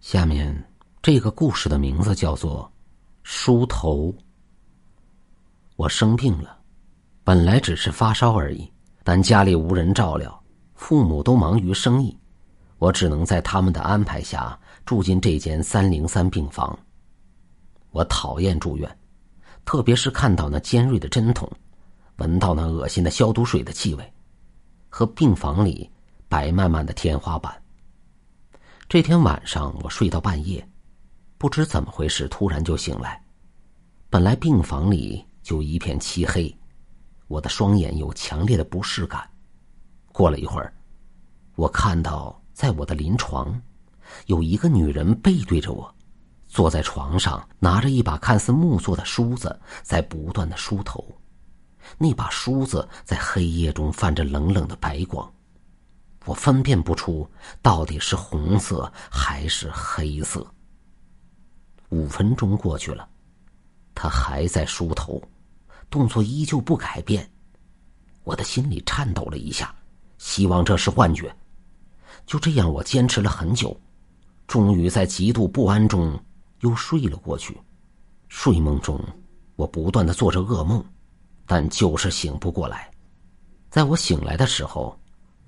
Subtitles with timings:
[0.00, 0.66] 下面
[1.02, 2.64] 这个故事的名字叫做
[3.22, 4.06] 《梳头》。
[5.76, 6.58] 我生病了，
[7.22, 8.70] 本来只是发烧而已，
[9.04, 10.42] 但家里无人照料，
[10.74, 12.16] 父母都忙于生意，
[12.78, 16.76] 我只能在他们的安排下住进这间三零三病房。
[17.90, 18.98] 我讨厌住院，
[19.66, 21.46] 特别是看到那尖锐的针筒，
[22.16, 24.12] 闻到那恶心的消毒水的气味，
[24.88, 25.90] 和病房里
[26.26, 27.59] 白漫漫的天花板。
[28.90, 30.68] 这天晚上，我睡到半夜，
[31.38, 33.22] 不知怎么回事，突然就醒来。
[34.08, 36.52] 本来病房里就一片漆黑，
[37.28, 39.30] 我的双眼有强烈的不适感。
[40.10, 40.74] 过了一会儿，
[41.54, 43.62] 我看到在我的临床，
[44.26, 45.94] 有一个女人背对着我，
[46.48, 51.06] 坐在床上，拿着一把看似木做的梳子，在不断的梳头。
[51.96, 55.32] 那把梳子在黑夜中泛着冷冷的白光。
[56.26, 57.28] 我分辨不出
[57.62, 60.46] 到底是红色还是黑色。
[61.88, 63.08] 五分钟过去了，
[63.94, 65.20] 他还在梳头，
[65.88, 67.28] 动作依旧不改变。
[68.22, 69.74] 我的心里颤抖了一下，
[70.18, 71.34] 希望这是幻觉。
[72.26, 73.74] 就这样，我坚持了很久，
[74.46, 76.22] 终于在极度不安中
[76.60, 77.58] 又睡了过去。
[78.28, 79.02] 睡梦中，
[79.56, 80.84] 我不断的做着噩梦，
[81.46, 82.90] 但就是醒不过来。
[83.70, 84.99] 在我醒来的时候。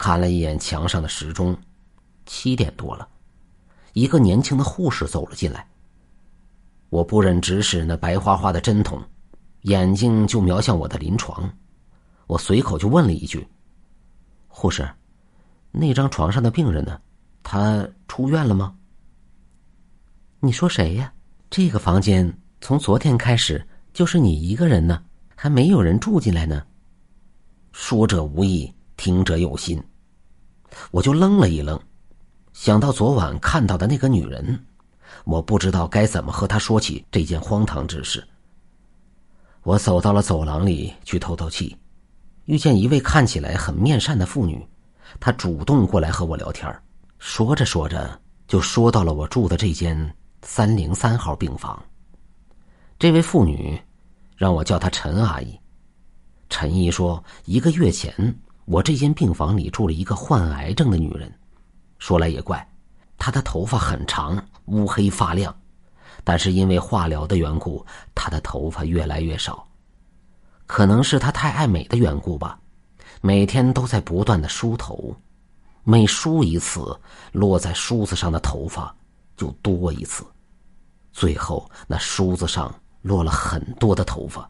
[0.03, 1.56] 看了一眼墙上的时钟，
[2.27, 3.06] 七点多了。
[3.92, 5.64] 一个年轻的护士走了进来。
[6.89, 9.00] 我不忍直视那白花花的针筒，
[9.61, 11.48] 眼睛就瞄向我的临床。
[12.27, 13.47] 我随口就问了一句
[14.50, 14.91] ：“护士，
[15.70, 17.00] 那张床上的病人呢？
[17.45, 18.75] 他出院了吗？”
[20.42, 21.14] 你说谁呀？
[21.48, 25.00] 这个房间从昨天开始就是你一个人呢，
[25.36, 26.67] 还没有人住进来呢。
[27.70, 29.80] 说者无意，听者有心。
[30.91, 31.78] 我就愣了一愣，
[32.53, 34.65] 想到昨晚看到的那个女人，
[35.25, 38.27] 我不知道该怎么和她说起这件荒唐之事。
[39.62, 41.77] 我走到了走廊里去透透气，
[42.46, 44.67] 遇见一位看起来很面善的妇女，
[45.20, 46.69] 她主动过来和我聊天
[47.19, 51.80] 说着说着就说到了我住的这间三零三号病房。
[52.98, 53.80] 这位妇女
[54.36, 55.58] 让我叫她陈阿姨。
[56.51, 58.13] 陈姨说，一个月前。
[58.64, 61.33] 我这间病房里住了一个患癌症的女人，
[61.98, 62.67] 说来也怪，
[63.18, 65.55] 她的头发很长，乌黑发亮，
[66.23, 67.84] 但是因为化疗的缘故，
[68.14, 69.67] 她的头发越来越少。
[70.67, 72.58] 可能是她太爱美的缘故吧，
[73.20, 75.14] 每天都在不断的梳头，
[75.83, 76.98] 每梳一次，
[77.33, 78.95] 落在梳子上的头发
[79.36, 80.24] 就多一次，
[81.12, 82.72] 最后那梳子上
[83.02, 84.48] 落了很多的头发。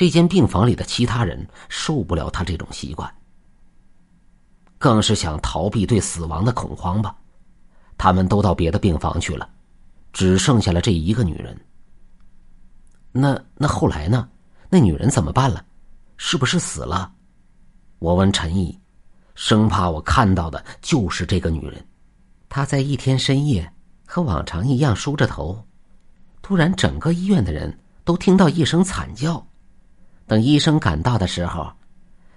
[0.00, 3.14] 这间病房里的其他人受不了他这种习惯，
[4.78, 7.14] 更是想逃避对死亡的恐慌吧。
[7.98, 9.46] 他们都到别的病房去了，
[10.10, 11.54] 只剩下了这一个女人。
[13.12, 14.26] 那那后来呢？
[14.70, 15.62] 那女人怎么办了？
[16.16, 17.12] 是不是死了？
[17.98, 18.80] 我问陈毅，
[19.34, 21.86] 生怕我看到的就是这个女人。
[22.48, 23.70] 她在一天深夜
[24.06, 25.62] 和往常一样梳着头，
[26.40, 29.46] 突然整个医院的人都听到一声惨叫。
[30.30, 31.72] 等医生赶到的时候，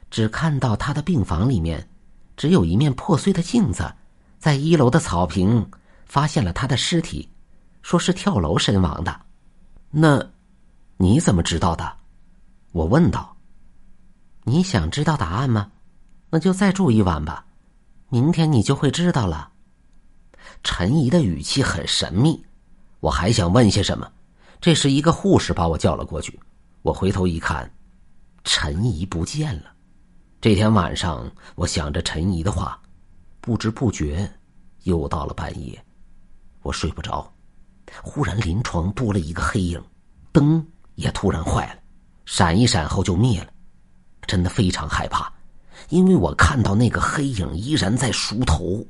[0.09, 1.87] 只看到他的病房里面
[2.35, 3.93] 只有一面破碎的镜子，
[4.39, 5.69] 在一楼的草坪
[6.07, 7.29] 发现了他的尸体，
[7.83, 9.15] 说是跳楼身亡的。
[9.91, 10.27] 那，
[10.97, 11.97] 你怎么知道的？
[12.71, 13.37] 我问道。
[14.43, 15.71] 你想知道答案吗？
[16.31, 17.45] 那就再住一晚吧，
[18.09, 19.51] 明天你就会知道了。
[20.63, 22.43] 陈怡的语气很神秘，
[23.01, 24.11] 我还想问些什么，
[24.59, 26.39] 这时一个护士把我叫了过去，
[26.81, 27.71] 我回头一看。
[28.43, 29.73] 陈怡不见了。
[30.41, 32.81] 这天晚上，我想着陈怡的话，
[33.39, 34.29] 不知不觉
[34.83, 35.81] 又到了半夜，
[36.61, 37.31] 我睡不着。
[38.01, 39.81] 忽然，临床多了一个黑影，
[40.31, 40.65] 灯
[40.95, 41.79] 也突然坏了，
[42.25, 43.53] 闪一闪后就灭了。
[44.27, 45.31] 真的非常害怕，
[45.89, 48.85] 因为我看到那个黑影依然在梳头。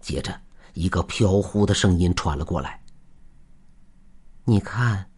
[0.00, 0.40] 接着，
[0.72, 2.80] 一个飘忽的声音传了过来
[4.44, 5.10] ：“你看，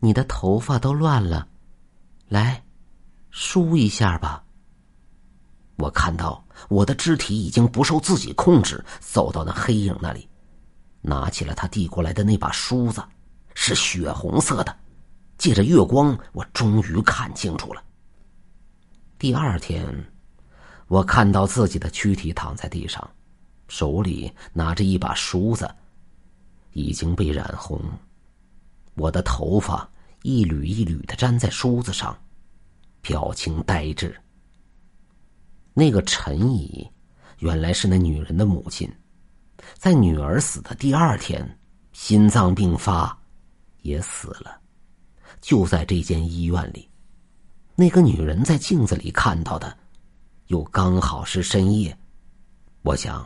[0.00, 1.46] 你的头发都乱了，
[2.28, 2.62] 来。”
[3.38, 4.42] 梳一下吧。
[5.76, 10.26] 我看到我的肢体已经不受自己控制，走到那黑影那里，
[11.02, 13.04] 拿起了他递过来的那把梳子，
[13.54, 14.74] 是血红色的。
[15.36, 17.84] 借着月光，我终于看清楚了。
[19.18, 19.86] 第二天，
[20.86, 23.06] 我看到自己的躯体躺在地上，
[23.68, 25.70] 手里拿着一把梳子，
[26.72, 27.78] 已经被染红，
[28.94, 29.86] 我的头发
[30.22, 32.18] 一缕一缕的粘在梳子上。
[33.06, 34.12] 表情呆滞。
[35.72, 36.90] 那个陈姨，
[37.38, 38.92] 原来是那女人的母亲。
[39.74, 41.58] 在女儿死的第二天，
[41.92, 43.16] 心脏病发，
[43.82, 44.60] 也死了。
[45.40, 46.90] 就在这间医院里，
[47.76, 49.78] 那个女人在镜子里看到的，
[50.48, 51.96] 又刚好是深夜。
[52.82, 53.24] 我想，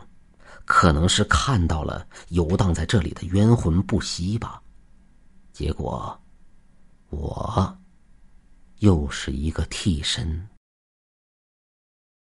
[0.63, 4.61] 可能是看到了游荡在这里的冤魂不息吧。
[5.53, 6.15] 结果，
[7.09, 7.77] 我
[8.81, 10.50] 又是一个替身。